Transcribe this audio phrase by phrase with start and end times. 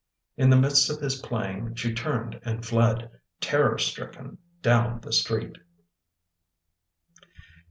[0.35, 3.07] In the midst of his playing she turned and fled,
[3.39, 5.59] terror stricken, down the street.